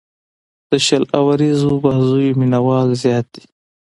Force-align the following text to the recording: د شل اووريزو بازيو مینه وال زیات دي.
د 0.69 0.71
شل 0.85 1.03
اووريزو 1.17 1.71
بازيو 1.83 2.37
مینه 2.39 2.59
وال 2.67 2.89
زیات 3.03 3.27
دي. 3.33 3.43